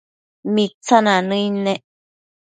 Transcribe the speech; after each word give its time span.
Mitsina 0.53 1.13
nëid 1.27 1.53
nec 1.65 1.81